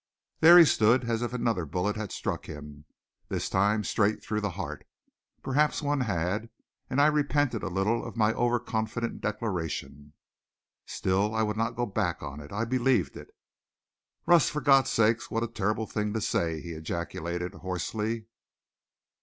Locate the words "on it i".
12.23-12.65